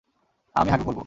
আমি 0.55 0.69
হাগু 0.71 0.83
করব। 0.87 0.99